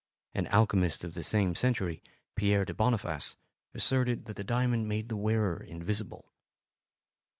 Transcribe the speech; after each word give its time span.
An 0.33 0.47
alchemist 0.47 1.03
of 1.03 1.13
the 1.13 1.21
same 1.23 1.53
century, 1.53 2.01
Pierre 2.35 2.65
de 2.65 2.73
Boniface, 2.73 3.37
asserted 3.75 4.25
that 4.25 4.35
the 4.35 4.43
diamond 4.43 4.87
made 4.87 5.09
the 5.09 5.15
wearer 5.15 5.57
invisible. 5.61 6.33